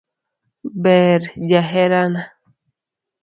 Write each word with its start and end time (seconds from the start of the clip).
Ber 0.83 1.21
jaherana. 1.49 2.23